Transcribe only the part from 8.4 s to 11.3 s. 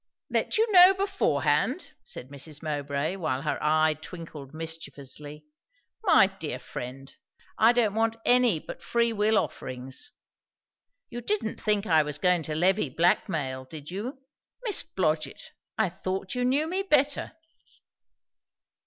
but free will offerings. You